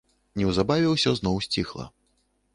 Неўзабаве 0.39 0.87
ўсё 0.95 1.11
зноў 1.21 1.37
сціхла. 1.49 1.89